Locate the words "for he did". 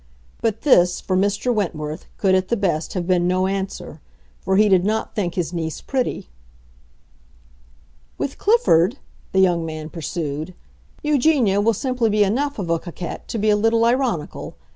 4.39-4.83